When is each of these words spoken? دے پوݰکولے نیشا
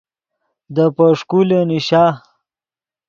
دے 0.75 0.85
پوݰکولے 0.95 1.59
نیشا 1.69 2.03